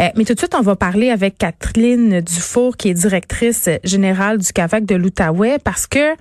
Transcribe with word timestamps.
Euh, 0.00 0.08
mais 0.16 0.24
tout 0.24 0.34
de 0.34 0.38
suite, 0.38 0.54
on 0.56 0.62
va 0.62 0.76
parler 0.76 1.10
avec 1.10 1.38
Catherine 1.38 2.20
Dufour, 2.20 2.76
qui 2.76 2.88
est 2.88 2.94
directrice 2.94 3.68
générale 3.82 4.38
du 4.38 4.52
CAVAC 4.52 4.84
de 4.84 4.94
l'Outaouais, 4.94 5.58
parce 5.58 5.86
que 5.86 6.14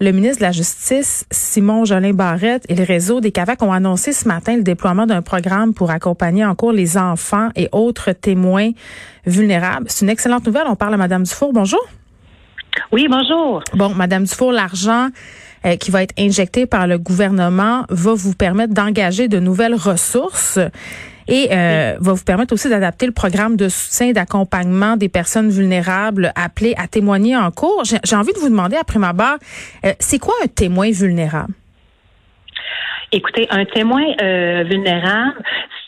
le 0.00 0.12
ministre 0.12 0.38
de 0.38 0.44
la 0.44 0.52
Justice, 0.52 1.26
Simon 1.32 1.84
Jolin 1.84 2.12
Barrette, 2.12 2.64
et 2.68 2.76
le 2.76 2.84
réseau 2.84 3.20
des 3.20 3.32
CAVAC 3.32 3.60
ont 3.62 3.72
annoncé 3.72 4.12
ce 4.12 4.28
matin 4.28 4.56
le 4.56 4.62
déploiement 4.62 5.06
d'un 5.06 5.22
programme 5.22 5.74
pour 5.74 5.90
accompagner 5.90 6.44
en 6.44 6.54
cours 6.54 6.72
les 6.72 6.96
enfants 6.96 7.48
et 7.56 7.68
autres 7.72 8.12
témoins 8.12 8.70
vulnérables. 9.26 9.86
C'est 9.88 10.04
une 10.04 10.10
excellente 10.10 10.46
nouvelle. 10.46 10.66
On 10.68 10.76
parle 10.76 10.94
à 10.94 10.98
Madame 10.98 11.24
Dufour. 11.24 11.52
Bonjour. 11.52 11.84
Oui, 12.92 13.08
bonjour. 13.10 13.64
Bon, 13.74 13.92
Madame 13.94 14.22
Dufour, 14.22 14.52
l'argent 14.52 15.08
euh, 15.64 15.74
qui 15.74 15.90
va 15.90 16.04
être 16.04 16.14
injecté 16.16 16.66
par 16.66 16.86
le 16.86 16.98
gouvernement 16.98 17.84
va 17.88 18.14
vous 18.14 18.34
permettre 18.34 18.74
d'engager 18.74 19.26
de 19.26 19.40
nouvelles 19.40 19.74
ressources 19.74 20.60
et 21.28 21.48
euh, 21.52 21.96
va 22.00 22.12
vous 22.14 22.24
permettre 22.24 22.54
aussi 22.54 22.68
d'adapter 22.68 23.06
le 23.06 23.12
programme 23.12 23.56
de 23.56 23.68
soutien 23.68 24.12
d'accompagnement 24.12 24.96
des 24.96 25.08
personnes 25.08 25.50
vulnérables 25.50 26.32
appelées 26.34 26.74
à 26.78 26.88
témoigner 26.88 27.36
en 27.36 27.50
cours. 27.50 27.82
J'ai 27.84 28.16
envie 28.16 28.32
de 28.32 28.38
vous 28.38 28.48
demander, 28.48 28.76
après 28.76 28.98
ma 28.98 29.12
barre, 29.12 29.38
euh, 29.84 29.92
c'est 29.98 30.18
quoi 30.18 30.34
un 30.42 30.48
témoin 30.48 30.90
vulnérable? 30.90 31.52
Écoutez, 33.12 33.46
un 33.50 33.64
témoin 33.64 34.04
euh, 34.20 34.64
vulnérable, 34.64 35.34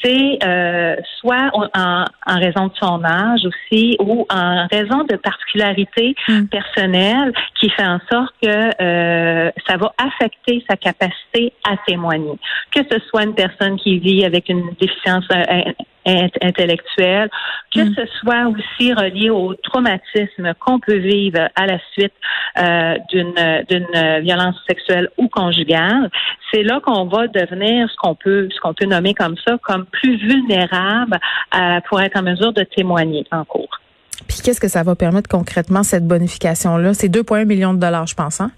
c'est 0.02 0.38
euh, 0.44 0.96
soit 1.18 1.50
en, 1.52 1.68
en, 1.74 2.38
raison 2.38 2.68
de 2.68 2.72
son 2.80 3.04
âge 3.04 3.40
aussi 3.44 3.96
ou 4.00 4.26
en 4.30 4.66
raison 4.70 5.04
de 5.04 5.16
particularités 5.16 6.14
mm. 6.28 6.46
personnelles 6.46 7.32
qui 7.60 7.70
fait 7.70 7.86
en 7.86 7.98
sorte 8.10 8.34
que 8.42 8.48
euh, 8.82 9.50
ça 9.66 9.76
va 9.76 9.92
affecter 9.98 10.64
sa 10.68 10.76
capacité 10.76 11.52
à 11.68 11.76
témoigner. 11.86 12.38
Que 12.70 12.80
ce 12.90 12.98
soit 13.08 13.24
une 13.24 13.34
personne 13.34 13.76
qui 13.78 13.98
vit 13.98 14.24
avec 14.24 14.48
une 14.48 14.70
déficience 14.80 15.24
euh, 15.32 15.72
intellectuelle, 16.06 17.30
que 17.74 17.80
mm. 17.80 17.94
ce 17.94 18.06
soit 18.20 18.46
aussi 18.48 18.92
relié 18.92 19.30
au 19.30 19.54
traumatisme 19.54 20.54
qu'on 20.58 20.80
peut 20.80 20.96
vivre 20.96 21.48
à 21.54 21.66
la 21.66 21.78
suite 21.92 22.12
euh, 22.58 22.96
d'une 23.10 23.34
d'une 23.68 24.20
violence 24.22 24.56
sexuelle 24.68 25.08
ou 25.18 25.28
conjugale, 25.28 26.10
c'est 26.52 26.62
là 26.62 26.80
qu'on 26.80 27.06
va 27.06 27.26
devenir 27.28 27.88
ce 27.90 27.96
qu'on 27.96 28.14
peut 28.14 28.48
ce 28.50 28.60
qu'on 28.60 28.74
peut 28.74 28.86
nommer 28.86 29.14
comme 29.14 29.36
ça 29.46 29.56
comme 29.62 29.86
plus 29.86 30.16
vulnérable 30.16 31.18
euh, 31.54 31.80
pour 31.88 32.00
être 32.00 32.18
en 32.18 32.22
mesure 32.22 32.52
de 32.52 32.62
témoigner 32.62 33.24
en 33.30 33.44
cours. 33.44 33.80
Puis 34.28 34.38
qu'est-ce 34.44 34.60
que 34.60 34.68
ça 34.68 34.82
va 34.82 34.94
permettre 34.94 35.28
concrètement 35.28 35.82
cette 35.82 36.06
bonification 36.06 36.76
là 36.76 36.94
C'est 36.94 37.08
2,1 37.08 37.46
millions 37.46 37.74
de 37.74 37.80
dollars, 37.80 38.06
je 38.06 38.14
pense. 38.14 38.40
Hein? 38.40 38.50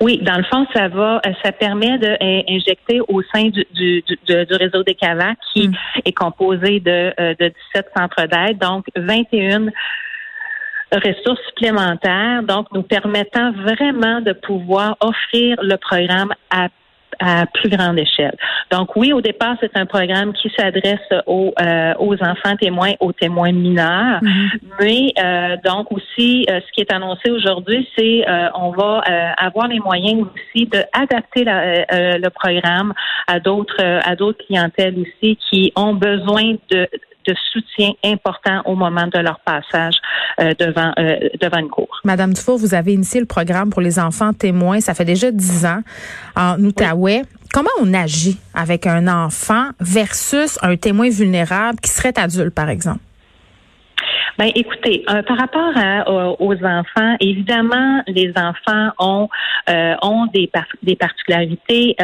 Oui, 0.00 0.18
dans 0.22 0.36
le 0.36 0.44
fond, 0.44 0.66
ça 0.74 0.88
va, 0.88 1.20
euh, 1.24 1.32
ça 1.42 1.52
permet 1.52 1.98
d'injecter 1.98 3.00
au 3.08 3.22
sein 3.34 3.48
du, 3.48 3.64
du, 3.74 4.02
du, 4.02 4.54
réseau 4.54 4.82
des 4.82 4.94
CAVAC 4.94 5.38
qui 5.52 5.68
mm. 5.68 5.74
est 6.04 6.12
composé 6.12 6.80
de, 6.80 7.12
euh, 7.18 7.34
de 7.38 7.52
17 7.74 7.86
centres 7.96 8.26
d'aide, 8.26 8.58
donc 8.58 8.86
21 8.96 9.68
ressources 10.92 11.40
supplémentaires, 11.48 12.42
donc 12.42 12.66
nous 12.72 12.82
permettant 12.82 13.52
vraiment 13.52 14.20
de 14.20 14.32
pouvoir 14.32 14.96
offrir 15.00 15.58
le 15.62 15.76
programme 15.76 16.32
à 16.50 16.68
à 17.18 17.46
plus 17.46 17.68
grande 17.68 17.98
échelle. 17.98 18.36
Donc 18.70 18.94
oui, 18.96 19.12
au 19.12 19.20
départ, 19.20 19.56
c'est 19.60 19.76
un 19.76 19.86
programme 19.86 20.32
qui 20.32 20.50
s'adresse 20.56 20.98
aux, 21.26 21.52
euh, 21.60 21.94
aux 21.98 22.14
enfants 22.22 22.56
témoins, 22.60 22.92
aux 23.00 23.12
témoins 23.12 23.52
mineurs, 23.52 24.20
mm-hmm. 24.22 24.60
mais 24.80 25.12
euh, 25.18 25.56
donc 25.64 25.90
aussi, 25.92 26.46
euh, 26.48 26.60
ce 26.66 26.72
qui 26.72 26.80
est 26.80 26.92
annoncé 26.92 27.30
aujourd'hui, 27.30 27.88
c'est 27.96 28.24
on 28.54 28.70
va 28.70 29.02
avoir 29.36 29.68
les 29.68 29.80
moyens 29.80 30.22
aussi 30.22 30.66
de 30.66 30.82
adapter 30.92 31.44
le 31.44 32.28
programme 32.28 32.92
à 33.26 33.40
d'autres 33.40 33.82
à 33.82 34.14
d'autres 34.16 34.44
clientèles 34.46 34.96
aussi 34.98 35.38
qui 35.50 35.72
ont 35.76 35.94
besoin 35.94 36.54
de 36.70 36.88
de 37.28 37.34
soutien 37.52 37.92
important 38.04 38.62
au 38.64 38.74
moment 38.74 39.06
de 39.06 39.18
leur 39.18 39.38
passage 39.40 39.94
euh, 40.40 40.54
devant 40.58 40.92
euh, 40.98 41.18
devant 41.40 41.58
une 41.58 41.68
cour. 41.68 41.88
Madame 42.04 42.32
Dufour, 42.32 42.58
vous 42.58 42.74
avez 42.74 42.94
initié 42.94 43.20
le 43.20 43.26
programme 43.26 43.70
pour 43.70 43.82
les 43.82 43.98
enfants 43.98 44.32
témoins. 44.32 44.80
Ça 44.80 44.94
fait 44.94 45.04
déjà 45.04 45.30
dix 45.30 45.66
ans 45.66 45.82
en 46.36 46.58
Outaouais. 46.64 47.22
Comment 47.52 47.70
on 47.80 47.94
agit 47.94 48.38
avec 48.54 48.86
un 48.86 49.06
enfant 49.08 49.70
versus 49.80 50.58
un 50.62 50.76
témoin 50.76 51.08
vulnérable 51.08 51.78
qui 51.80 51.90
serait 51.90 52.18
adulte, 52.18 52.54
par 52.54 52.68
exemple? 52.68 53.00
Ben, 54.38 54.50
écoutez, 54.54 55.04
euh, 55.10 55.22
par 55.22 55.38
rapport 55.38 56.36
aux 56.38 56.54
enfants, 56.54 57.16
évidemment, 57.20 58.02
les 58.06 58.32
enfants 58.36 58.90
ont 58.98 59.28
ont 60.02 60.26
des, 60.32 60.50
des 60.82 60.96
particularités 60.96 61.96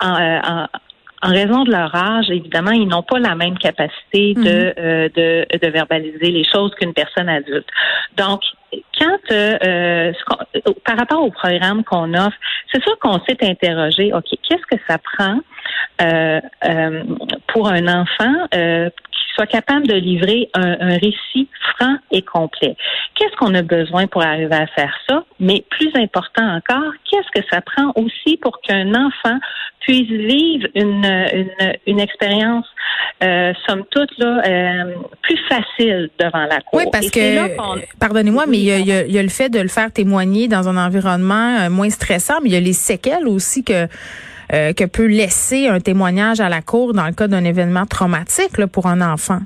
en, 0.00 0.36
en 0.64 0.66
raison 1.22 1.64
de 1.64 1.70
leur 1.70 1.94
âge, 1.94 2.30
évidemment, 2.30 2.70
ils 2.70 2.86
n'ont 2.86 3.02
pas 3.02 3.18
la 3.18 3.34
même 3.34 3.58
capacité 3.58 4.34
de, 4.34 4.40
mhm. 4.40 4.72
euh, 4.78 5.08
de, 5.14 5.58
de, 5.58 5.68
verbaliser 5.68 6.30
les 6.30 6.44
choses 6.44 6.72
qu'une 6.74 6.94
personne 6.94 7.28
adulte. 7.28 7.66
Donc, 8.16 8.42
quand 8.98 9.18
euh, 9.32 9.58
euh 9.64 10.12
par 10.84 10.98
rapport 10.98 11.22
au 11.22 11.30
programme 11.30 11.84
qu'on 11.84 12.14
offre, 12.14 12.36
c'est 12.72 12.82
sûr 12.82 12.98
qu'on 12.98 13.20
s'est 13.24 13.38
interrogé, 13.42 14.12
OK, 14.12 14.26
qu'est-ce 14.42 14.76
que 14.76 14.80
ça 14.88 14.98
prend 14.98 15.40
pour 17.48 17.68
un 17.68 17.86
enfant 17.88 18.48
soit 19.38 19.46
capable 19.46 19.86
de 19.86 19.94
livrer 19.94 20.50
un, 20.54 20.76
un, 20.80 20.98
récit 20.98 21.48
franc 21.76 21.96
et 22.10 22.22
complet. 22.22 22.76
Qu'est-ce 23.14 23.36
qu'on 23.36 23.54
a 23.54 23.62
besoin 23.62 24.08
pour 24.08 24.22
arriver 24.22 24.54
à 24.54 24.66
faire 24.66 24.92
ça? 25.08 25.24
Mais 25.38 25.64
plus 25.70 25.90
important 25.94 26.56
encore, 26.56 26.92
qu'est-ce 27.08 27.40
que 27.40 27.46
ça 27.50 27.60
prend 27.60 27.92
aussi 27.94 28.36
pour 28.38 28.60
qu'un 28.62 28.92
enfant 28.94 29.38
puisse 29.80 30.08
vivre 30.08 30.66
une, 30.74 31.04
une, 31.04 31.72
une 31.86 32.00
expérience, 32.00 32.66
euh, 33.22 33.52
somme 33.66 33.84
toute, 33.90 34.10
là, 34.18 34.42
euh, 34.44 34.94
plus 35.22 35.38
facile 35.48 36.10
devant 36.18 36.44
la 36.44 36.60
cour? 36.60 36.80
Oui, 36.80 36.84
parce 36.90 37.08
que, 37.10 37.56
pardonnez-moi, 38.00 38.46
mais 38.48 38.58
il 38.58 38.64
y, 38.64 38.72
a, 38.72 38.78
il 38.78 39.12
y, 39.12 39.18
a, 39.18 39.22
le 39.22 39.28
fait 39.28 39.50
de 39.50 39.60
le 39.60 39.68
faire 39.68 39.92
témoigner 39.92 40.48
dans 40.48 40.68
un 40.68 40.76
environnement 40.76 41.58
euh, 41.60 41.70
moins 41.70 41.90
stressant, 41.90 42.40
mais 42.42 42.48
il 42.48 42.54
y 42.54 42.56
a 42.56 42.60
les 42.60 42.72
séquelles 42.72 43.28
aussi 43.28 43.62
que 43.62 43.86
euh, 44.52 44.72
que 44.72 44.84
peut 44.84 45.06
laisser 45.06 45.68
un 45.68 45.80
témoignage 45.80 46.40
à 46.40 46.48
la 46.48 46.62
cour 46.62 46.92
dans 46.94 47.06
le 47.06 47.12
cas 47.12 47.28
d'un 47.28 47.44
événement 47.44 47.86
traumatique 47.86 48.64
pour 48.66 48.86
un 48.86 49.00
enfant? 49.00 49.40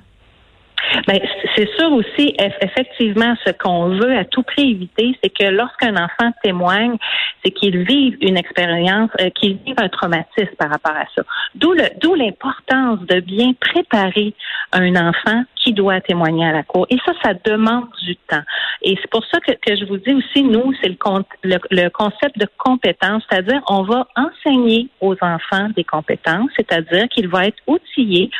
Ben, 1.06 1.18
c'est 1.56 1.68
sûr 1.78 1.92
aussi, 1.92 2.34
effectivement, 2.60 3.34
ce 3.46 3.52
qu'on 3.52 3.88
veut 3.88 4.16
à 4.16 4.24
tout 4.24 4.42
prix 4.42 4.70
éviter, 4.70 5.16
c'est 5.22 5.30
que 5.30 5.48
lorsqu'un 5.50 5.96
enfant 5.96 6.32
témoigne, 6.42 6.96
c'est 7.44 7.50
qu'il 7.50 7.84
vive 7.84 8.16
une 8.20 8.36
expérience, 8.36 9.10
euh, 9.20 9.30
qu'il 9.30 9.58
vive 9.64 9.74
un 9.78 9.88
traumatisme 9.88 10.54
par 10.58 10.70
rapport 10.70 10.96
à 10.96 11.04
ça. 11.14 11.22
D'où 11.54 11.74
d'où 12.00 12.14
l'importance 12.14 13.00
de 13.00 13.20
bien 13.20 13.52
préparer 13.60 14.34
un 14.72 14.96
enfant 14.96 15.44
qui 15.56 15.72
doit 15.72 16.00
témoigner 16.00 16.46
à 16.46 16.52
la 16.52 16.62
cour. 16.62 16.86
Et 16.90 16.96
ça, 17.04 17.12
ça 17.22 17.34
demande 17.44 17.86
du 18.02 18.16
temps. 18.16 18.42
Et 18.84 18.96
c'est 19.00 19.10
pour 19.10 19.24
ça 19.26 19.38
que, 19.40 19.52
je 19.76 19.84
vous 19.84 19.98
dis 19.98 20.12
aussi, 20.12 20.42
nous, 20.42 20.72
c'est 20.82 20.88
le, 20.88 20.96
le, 21.44 21.58
le 21.70 21.88
concept 21.90 22.38
de 22.38 22.46
compétence, 22.58 23.22
c'est-à-dire 23.30 23.62
on 23.68 23.82
va 23.82 24.08
enseigner 24.16 24.88
aux 25.00 25.14
enfants 25.20 25.68
des 25.76 25.84
compétences, 25.84 26.50
c'est-à-dire 26.56 27.08
qu'ils 27.08 27.28
vont 27.28 27.40
être 27.40 27.62
outillés 27.66 28.30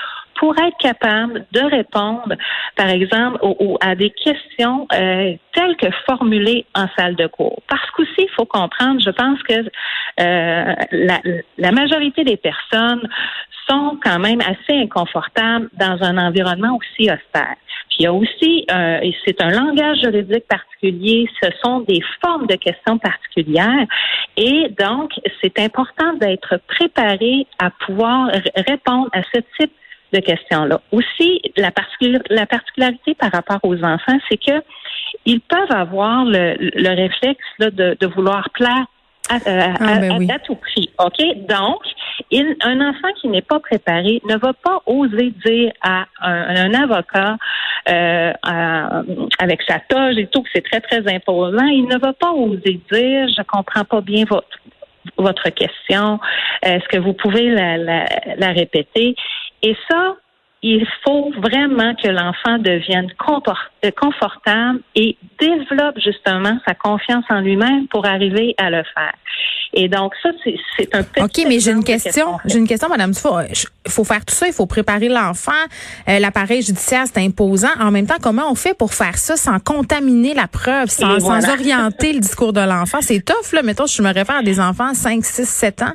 pour 0.42 0.58
être 0.58 0.76
capable 0.78 1.46
de 1.52 1.60
répondre, 1.60 2.34
par 2.74 2.88
exemple, 2.88 3.38
à 3.80 3.94
des 3.94 4.10
questions 4.10 4.88
euh, 4.92 5.34
telles 5.52 5.76
que 5.76 5.86
formulées 6.04 6.66
en 6.74 6.86
salle 6.98 7.14
de 7.14 7.28
cours. 7.28 7.62
Parce 7.68 7.88
qu'aussi, 7.92 8.10
il 8.18 8.30
faut 8.34 8.44
comprendre, 8.44 9.00
je 9.00 9.10
pense 9.10 9.40
que 9.44 9.54
euh, 9.54 10.74
la, 10.90 11.20
la 11.58 11.70
majorité 11.70 12.24
des 12.24 12.36
personnes 12.36 13.08
sont 13.68 13.96
quand 14.02 14.18
même 14.18 14.40
assez 14.40 14.76
inconfortables 14.82 15.68
dans 15.74 16.02
un 16.02 16.18
environnement 16.18 16.76
aussi 16.76 17.04
austère. 17.04 17.54
Puis 17.88 17.98
il 18.00 18.02
y 18.02 18.06
a 18.06 18.12
aussi, 18.12 18.66
euh, 18.68 18.98
c'est 19.24 19.40
un 19.40 19.50
langage 19.50 19.98
juridique 20.00 20.48
particulier, 20.48 21.28
ce 21.40 21.50
sont 21.62 21.82
des 21.82 22.00
formes 22.20 22.48
de 22.48 22.56
questions 22.56 22.98
particulières, 22.98 23.86
et 24.36 24.68
donc 24.76 25.12
c'est 25.40 25.56
important 25.60 26.14
d'être 26.14 26.58
préparé 26.66 27.46
à 27.60 27.70
pouvoir 27.86 28.32
répondre 28.66 29.08
à 29.12 29.22
ce 29.32 29.40
type 29.56 29.72
de 30.12 30.20
questions-là. 30.20 30.80
Aussi, 30.92 31.40
la, 31.56 31.70
la 32.30 32.46
particularité 32.46 33.14
par 33.14 33.32
rapport 33.32 33.60
aux 33.62 33.82
enfants, 33.84 34.18
c'est 34.28 34.36
que 34.36 34.62
ils 35.24 35.40
peuvent 35.40 35.72
avoir 35.72 36.24
le, 36.24 36.56
le 36.58 36.88
réflexe 36.88 37.44
là, 37.58 37.70
de, 37.70 37.96
de 37.98 38.06
vouloir 38.06 38.48
plaire 38.50 38.86
à, 39.28 39.36
euh, 39.36 39.74
ah, 39.80 39.98
ben 39.98 40.30
à, 40.30 40.38
tout 40.38 40.56
prix. 40.56 40.90
OK? 40.98 41.46
Donc, 41.48 41.82
il, 42.30 42.56
un 42.62 42.80
enfant 42.80 43.08
qui 43.20 43.28
n'est 43.28 43.42
pas 43.42 43.60
préparé 43.60 44.20
ne 44.28 44.36
va 44.36 44.52
pas 44.52 44.82
oser 44.86 45.32
dire 45.44 45.72
à 45.82 46.06
un, 46.20 46.74
avocat 46.74 47.36
euh, 47.88 48.32
avec 49.38 49.62
sa 49.66 49.78
toge 49.80 50.18
et 50.18 50.26
tout, 50.26 50.42
que 50.42 50.48
c'est 50.54 50.64
très, 50.64 50.80
très 50.80 51.14
imposant, 51.14 51.66
il 51.66 51.86
ne 51.86 51.98
va 51.98 52.12
pas 52.12 52.32
oser 52.32 52.80
dire, 52.90 53.28
je 53.28 53.42
comprends 53.42 53.84
pas 53.84 54.00
bien 54.00 54.24
votre 54.28 54.48
votre 55.18 55.50
question. 55.50 56.20
Est-ce 56.62 56.86
que 56.88 56.98
vous 56.98 57.12
pouvez 57.12 57.50
la, 57.50 57.76
la, 57.76 58.06
la 58.36 58.48
répéter? 58.52 59.16
Et 59.62 59.76
ça, 59.88 60.16
il 60.62 60.86
faut 61.04 61.32
vraiment 61.38 61.94
que 61.96 62.08
l'enfant 62.08 62.58
devienne 62.58 63.08
euh, 63.10 63.90
confortable 64.00 64.80
et 64.94 65.16
développe 65.40 65.98
justement 65.98 66.56
sa 66.66 66.74
confiance 66.74 67.24
en 67.30 67.40
lui-même 67.40 67.88
pour 67.88 68.06
arriver 68.06 68.54
à 68.58 68.70
le 68.70 68.82
faire. 68.94 69.14
Et 69.74 69.88
donc 69.88 70.12
ça, 70.22 70.28
c'est 70.44 70.94
un 70.94 71.02
petit. 71.02 71.22
Ok, 71.22 71.48
mais 71.48 71.58
j'ai 71.58 71.72
une 71.72 71.82
question. 71.82 72.38
J'ai 72.44 72.58
une 72.58 72.68
question, 72.68 72.88
Madame 72.88 73.12
Dufour. 73.12 73.40
Il 73.86 73.90
faut 73.90 74.04
faire 74.04 74.24
tout 74.24 74.34
ça. 74.34 74.46
Il 74.46 74.52
faut 74.52 74.66
préparer 74.66 75.08
l'enfant. 75.08 75.52
Euh, 76.08 76.18
l'appareil 76.18 76.62
judiciaire, 76.62 77.04
c'est 77.06 77.24
imposant. 77.24 77.70
En 77.80 77.90
même 77.90 78.06
temps, 78.06 78.18
comment 78.22 78.50
on 78.50 78.54
fait 78.54 78.74
pour 78.74 78.92
faire 78.92 79.16
ça 79.16 79.36
sans 79.36 79.58
contaminer 79.58 80.34
la 80.34 80.46
preuve, 80.46 80.90
sans, 80.90 81.18
sans 81.18 81.48
orienter 81.48 82.12
le 82.12 82.20
discours 82.20 82.52
de 82.52 82.60
l'enfant? 82.60 82.98
C'est 83.00 83.24
tough 83.24 83.52
là. 83.52 83.62
Mettons, 83.62 83.86
je 83.86 84.02
me 84.02 84.12
réfère 84.12 84.36
à 84.36 84.42
des 84.42 84.60
enfants 84.60 84.92
5, 84.92 85.24
6, 85.24 85.48
7 85.48 85.82
ans. 85.82 85.92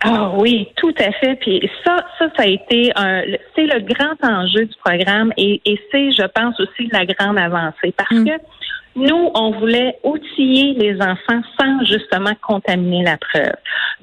Ah 0.00 0.30
oui, 0.36 0.68
tout 0.76 0.94
à 0.98 1.12
fait. 1.12 1.36
Puis 1.36 1.68
ça, 1.84 1.96
ça, 2.18 2.26
ça 2.36 2.42
a 2.42 2.46
été 2.46 2.92
un, 2.94 3.22
c'est 3.54 3.66
le 3.66 3.80
grand 3.80 4.16
enjeu 4.22 4.64
du 4.64 4.74
programme 4.84 5.32
et, 5.36 5.60
et 5.64 5.80
c'est, 5.90 6.12
je 6.12 6.26
pense 6.26 6.58
aussi, 6.60 6.88
la 6.92 7.04
grande 7.04 7.38
avancée 7.38 7.92
parce 7.96 8.10
mm. 8.12 8.24
que 8.24 8.32
nous, 8.98 9.30
on 9.34 9.52
voulait 9.52 9.96
outiller 10.02 10.74
les 10.74 11.00
enfants 11.00 11.40
sans 11.58 11.84
justement 11.84 12.32
contaminer 12.42 13.04
la 13.04 13.16
preuve. 13.16 13.54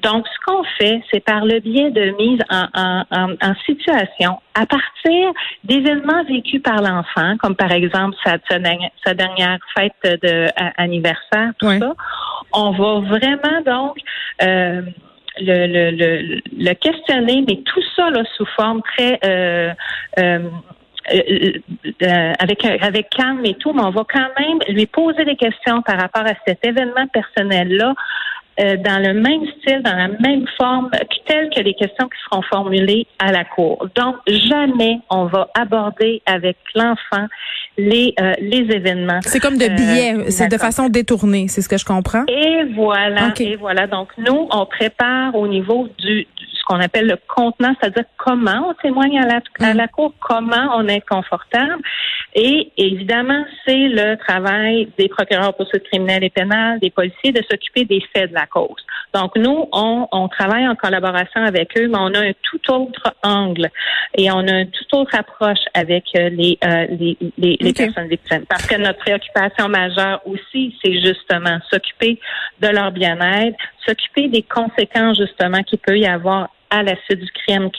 Donc, 0.02 0.26
ce 0.26 0.46
qu'on 0.46 0.64
fait, 0.78 1.02
c'est 1.10 1.20
par 1.20 1.44
le 1.44 1.60
biais 1.60 1.90
de 1.90 2.14
mise 2.16 2.40
en, 2.50 2.66
en, 2.74 3.32
en, 3.42 3.54
situation 3.66 4.38
à 4.54 4.66
partir 4.66 5.32
d'événements 5.64 6.24
vécus 6.24 6.62
par 6.62 6.80
l'enfant, 6.80 7.36
comme 7.38 7.56
par 7.56 7.72
exemple 7.72 8.16
sa, 8.24 8.36
sa, 8.48 9.14
dernière 9.14 9.58
fête 9.76 10.20
d'anniversaire, 10.22 11.52
tout 11.58 11.70
ça. 11.78 11.92
On 12.52 12.70
va 12.70 13.00
vraiment 13.00 13.60
donc 13.66 13.96
euh, 14.42 14.82
le, 15.38 15.66
le, 15.66 15.90
le, 15.90 16.40
le, 16.56 16.74
questionner, 16.74 17.44
mais 17.46 17.56
tout 17.64 17.82
ça 17.94 18.10
là, 18.10 18.22
sous 18.36 18.46
forme 18.56 18.82
très 18.82 19.18
euh, 19.24 19.72
euh, 20.18 20.38
euh, 22.02 22.32
avec 22.38 22.64
avec 22.64 23.10
calme 23.10 23.44
et 23.44 23.54
tout, 23.54 23.72
mais 23.72 23.82
on 23.82 23.90
va 23.90 24.04
quand 24.12 24.28
même 24.38 24.58
lui 24.68 24.86
poser 24.86 25.24
des 25.24 25.36
questions 25.36 25.82
par 25.82 26.00
rapport 26.00 26.24
à 26.26 26.34
cet 26.46 26.64
événement 26.64 27.06
personnel 27.12 27.68
là 27.76 27.94
euh, 28.58 28.76
dans 28.76 29.02
le 29.02 29.12
même 29.14 29.42
style, 29.58 29.82
dans 29.82 29.94
la 29.94 30.08
même 30.08 30.46
forme, 30.56 30.90
telles 31.26 31.50
que 31.50 31.60
les 31.60 31.74
questions 31.74 32.08
qui 32.08 32.18
seront 32.30 32.42
formulées 32.42 33.06
à 33.18 33.32
la 33.32 33.44
cour. 33.44 33.86
Donc, 33.94 34.16
jamais 34.26 34.98
on 35.10 35.26
va 35.26 35.48
aborder 35.54 36.22
avec 36.26 36.56
l'enfant 36.74 37.26
les 37.76 38.14
euh, 38.20 38.32
les 38.40 38.74
événements. 38.74 39.20
C'est 39.22 39.40
comme 39.40 39.58
de 39.58 39.68
billets, 39.68 40.14
euh, 40.14 40.24
c'est 40.30 40.48
de 40.48 40.56
façon 40.56 40.88
détournée, 40.88 41.48
c'est 41.48 41.60
ce 41.60 41.68
que 41.68 41.76
je 41.76 41.84
comprends. 41.84 42.24
Et 42.28 42.64
voilà, 42.74 43.32
et 43.38 43.56
voilà. 43.56 43.86
Donc, 43.86 44.08
nous, 44.16 44.48
on 44.50 44.66
prépare 44.66 45.34
au 45.34 45.46
niveau 45.46 45.88
du 45.98 46.26
qu'on 46.66 46.80
appelle 46.80 47.06
le 47.06 47.16
contenant, 47.28 47.74
c'est-à-dire 47.80 48.04
comment 48.18 48.70
on 48.70 48.74
témoigne 48.74 49.18
à 49.20 49.26
la, 49.26 49.40
à 49.60 49.72
mm. 49.72 49.76
la 49.76 49.88
cour, 49.88 50.12
comment 50.20 50.76
on 50.76 50.86
est 50.88 51.00
confortable. 51.08 51.80
Et 52.38 52.70
évidemment, 52.76 53.46
c'est 53.64 53.88
le 53.88 54.14
travail 54.16 54.90
des 54.98 55.08
procureurs 55.08 55.54
pour 55.54 55.66
ce 55.72 55.78
criminel 55.78 56.22
et 56.22 56.28
pénal, 56.28 56.78
des 56.80 56.90
policiers, 56.90 57.32
de 57.32 57.42
s'occuper 57.50 57.86
des 57.86 58.02
faits 58.12 58.28
de 58.28 58.34
la 58.34 58.44
cause. 58.44 58.84
Donc, 59.14 59.34
nous, 59.36 59.66
on, 59.72 60.06
on, 60.12 60.28
travaille 60.28 60.68
en 60.68 60.74
collaboration 60.74 61.42
avec 61.42 61.70
eux, 61.78 61.88
mais 61.88 61.96
on 61.98 62.12
a 62.12 62.20
un 62.20 62.32
tout 62.42 62.60
autre 62.70 63.14
angle 63.22 63.70
et 64.18 64.30
on 64.30 64.46
a 64.46 64.60
une 64.60 64.70
toute 64.70 64.92
autre 64.92 65.14
approche 65.14 65.64
avec 65.72 66.04
euh, 66.14 66.28
les, 66.28 66.58
euh, 66.62 66.86
les, 66.90 67.16
les, 67.38 67.56
les 67.58 67.72
personnes 67.72 68.08
victimes. 68.08 68.44
Parce 68.46 68.66
que 68.66 68.76
notre 68.76 68.98
préoccupation 68.98 69.70
majeure 69.70 70.20
aussi, 70.26 70.76
c'est 70.84 71.00
justement 71.00 71.58
s'occuper 71.70 72.20
de 72.60 72.68
leur 72.68 72.92
bien-être, 72.92 73.56
s'occuper 73.86 74.28
des 74.28 74.42
conséquences 74.42 75.16
justement 75.16 75.62
qu'il 75.62 75.78
peut 75.78 75.98
y 75.98 76.06
avoir 76.06 76.48
à 76.70 76.82
la 76.82 76.94
suite 77.04 77.20
du 77.20 77.30
crime 77.30 77.70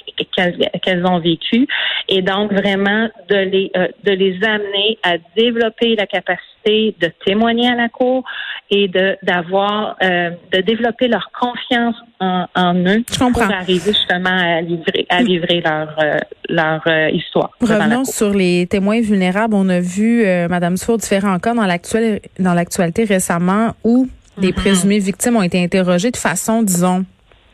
qu'elles 0.81 1.06
ont 1.06 1.19
vécu 1.19 1.68
et 2.10 2.22
donc 2.22 2.51
vraiment 2.54 3.10
de 3.30 3.36
les 3.36 3.72
euh, 3.75 3.88
de 4.04 4.12
les 4.12 4.38
amener 4.44 4.98
à 5.04 5.18
développer 5.36 5.95
la 5.95 6.07
capacité 6.07 6.95
de 7.00 7.12
témoigner 7.25 7.69
à 7.69 7.75
la 7.75 7.89
cour 7.89 8.24
et 8.69 8.88
de 8.88 9.18
d'avoir 9.24 9.95
euh, 10.01 10.31
de 10.51 10.62
développer 10.62 11.07
leur 11.07 11.30
confiance 11.39 11.95
en, 12.19 12.45
en 12.56 12.75
eux 12.75 13.04
pour 13.18 13.42
arriver 13.42 13.92
justement 13.92 14.30
à 14.30 14.62
livrer 14.62 15.06
à 15.10 15.22
livrer 15.22 15.62
leur 15.62 15.95
euh, 16.01 16.18
leur 16.50 16.81
histoire. 17.12 17.51
Revenons 17.62 18.06
sur 18.06 18.34
les 18.34 18.68
témoins 18.68 19.01
vulnérables. 19.01 19.54
On 19.54 19.69
a 19.69 19.80
vu 19.80 20.25
Madame 20.50 20.78
Sour 20.78 20.98
différents 20.98 21.39
cas 21.39 21.54
dans 21.54 21.66
l'actuel 21.66 22.22
dans 22.39 22.54
l'actualité 22.54 23.04
récemment 23.04 23.75
où 23.84 24.07
des 24.38 24.50
mm-hmm. 24.50 24.54
présumées 24.54 25.00
victimes 25.00 25.36
ont 25.36 25.44
été 25.44 25.62
interrogées 25.62 26.12
de 26.12 26.18
façon 26.18 26.63
disons 26.63 27.06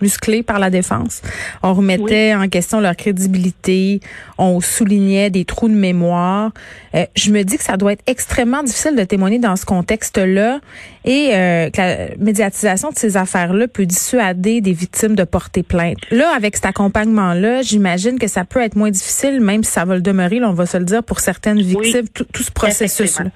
musclés 0.03 0.43
par 0.43 0.59
la 0.59 0.69
défense. 0.69 1.21
On 1.63 1.73
remettait 1.73 2.35
en 2.35 2.47
question 2.49 2.79
leur 2.79 2.95
crédibilité, 2.95 4.01
on 4.37 4.59
soulignait 4.59 5.29
des 5.29 5.45
trous 5.45 5.69
de 5.69 5.73
mémoire. 5.73 6.51
Euh, 6.93 7.05
je 7.15 7.31
me 7.31 7.43
dis 7.43 7.57
que 7.57 7.63
ça 7.63 7.77
doit 7.77 7.93
être 7.93 8.03
extrêmement 8.05 8.61
difficile 8.63 8.95
de 8.95 9.03
témoigner 9.03 9.39
dans 9.39 9.55
ce 9.55 9.65
contexte-là 9.65 10.59
et 11.05 11.29
euh, 11.33 11.69
que 11.69 11.77
la 11.81 12.15
médiatisation 12.17 12.91
de 12.91 12.97
ces 12.97 13.17
affaires-là 13.17 13.67
peut 13.67 13.85
dissuader 13.85 14.61
des 14.61 14.73
victimes 14.73 15.15
de 15.15 15.23
porter 15.23 15.63
plainte. 15.63 15.97
Là, 16.11 16.29
avec 16.35 16.55
cet 16.55 16.65
accompagnement-là, 16.65 17.61
j'imagine 17.61 18.19
que 18.19 18.27
ça 18.27 18.45
peut 18.45 18.61
être 18.61 18.75
moins 18.75 18.91
difficile, 18.91 19.39
même 19.39 19.63
si 19.63 19.71
ça 19.71 19.85
va 19.85 19.95
le 19.95 20.01
demeurer, 20.01 20.39
là, 20.39 20.49
on 20.49 20.53
va 20.53 20.65
se 20.65 20.77
le 20.77 20.85
dire, 20.85 21.03
pour 21.03 21.19
certaines 21.19 21.61
victimes, 21.61 22.07
tout, 22.09 22.25
ce 22.43 22.51
processus-là. 22.51 23.31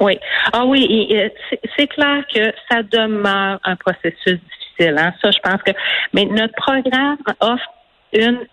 Oui. 0.00 0.18
Ah 0.52 0.66
oui, 0.66 1.08
c'est 1.76 1.86
clair 1.86 2.24
que 2.34 2.52
ça 2.70 2.82
demeure 2.82 3.60
un 3.64 3.76
processus 3.76 4.40
Hein. 4.80 5.12
Ça, 5.22 5.30
je 5.30 5.38
pense 5.42 5.62
que. 5.62 5.72
Mais 6.12 6.24
notre 6.24 6.54
programme 6.54 7.18
offre 7.40 7.68
une, 8.12 8.46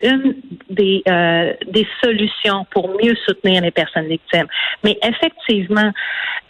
euh, 1.08 1.54
des 1.68 1.88
solutions 2.04 2.66
pour 2.72 2.90
mieux 3.02 3.16
soutenir 3.26 3.62
les 3.62 3.72
personnes 3.72 4.08
victimes. 4.08 4.48
Mais 4.84 4.98
effectivement, 5.04 5.92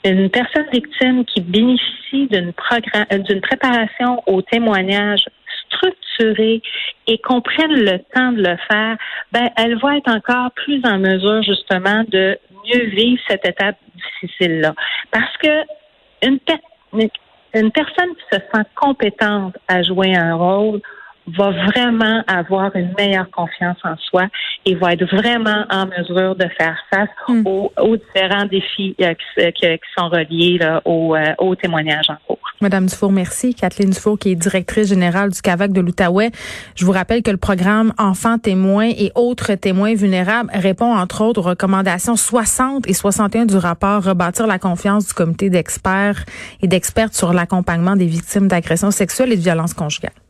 une 0.03 0.29
personne 0.29 0.67
victime 0.71 1.25
qui 1.25 1.41
bénéficie 1.41 2.27
d'une 2.27 2.53
programme, 2.53 3.05
d'une 3.23 3.41
préparation 3.41 4.23
au 4.27 4.41
témoignage 4.41 5.25
structurée 5.67 6.61
et 7.07 7.17
qu'on 7.19 7.41
prenne 7.41 7.73
le 7.73 7.99
temps 8.13 8.31
de 8.31 8.41
le 8.41 8.57
faire, 8.69 8.97
ben, 9.31 9.49
elle 9.57 9.77
va 9.79 9.97
être 9.97 10.09
encore 10.09 10.51
plus 10.51 10.81
en 10.85 10.97
mesure 10.99 11.43
justement 11.43 12.03
de 12.07 12.37
mieux 12.65 12.85
vivre 12.85 13.21
cette 13.27 13.47
étape 13.47 13.77
difficile-là. 13.95 14.73
Parce 15.11 15.37
que 15.37 15.63
une, 16.23 16.39
une 16.93 17.09
personne 17.71 18.15
qui 18.15 18.35
se 18.35 18.39
sent 18.53 18.63
compétente 18.75 19.57
à 19.67 19.81
jouer 19.83 20.15
un 20.15 20.35
rôle 20.35 20.81
va 21.27 21.49
vraiment 21.49 22.23
avoir 22.27 22.75
une 22.75 22.93
meilleure 22.97 23.29
confiance 23.31 23.77
en 23.83 23.97
soi 23.97 24.27
et 24.65 24.75
va 24.75 24.93
être 24.93 25.05
vraiment 25.05 25.65
en 25.71 25.87
mesure 25.87 26.35
de 26.35 26.47
faire 26.57 26.77
face 26.93 27.09
hmm. 27.27 27.45
aux, 27.47 27.97
différents 27.97 28.45
défis 28.45 28.95
euh, 29.01 29.13
qui, 29.51 29.79
sont 29.97 30.09
reliés 30.09 30.59
au, 30.85 31.15
euh, 31.15 31.33
au, 31.39 31.55
témoignage 31.55 32.09
en 32.09 32.17
cours. 32.27 32.44
Madame 32.61 32.85
Dufour, 32.85 33.11
merci. 33.11 33.53
Kathleen 33.53 33.89
Dufour, 33.89 34.17
qui 34.17 34.29
est 34.29 34.35
directrice 34.35 34.87
générale 34.87 35.31
du 35.31 35.41
CAVAC 35.41 35.71
de 35.71 35.81
l'Outaouais. 35.81 36.31
Je 36.75 36.85
vous 36.85 36.91
rappelle 36.91 37.21
que 37.21 37.31
le 37.31 37.37
programme 37.37 37.93
Enfants 37.97 38.37
témoins 38.37 38.89
et 38.89 39.11
autres 39.15 39.53
témoins 39.55 39.93
vulnérables 39.93 40.49
répond 40.53 40.95
entre 40.95 41.21
autres 41.21 41.41
aux 41.41 41.43
recommandations 41.43 42.15
60 42.15 42.87
et 42.87 42.93
61 42.93 43.45
du 43.45 43.57
rapport 43.57 44.03
Rebâtir 44.03 44.47
la 44.47 44.59
confiance 44.59 45.07
du 45.07 45.13
comité 45.13 45.49
d'experts 45.49 46.23
et 46.61 46.67
d'expertes 46.67 47.13
sur 47.13 47.33
l'accompagnement 47.33 47.95
des 47.95 48.07
victimes 48.07 48.47
d'agressions 48.47 48.91
sexuelles 48.91 49.33
et 49.33 49.37
de 49.37 49.41
violences 49.41 49.73
conjugales. 49.73 50.24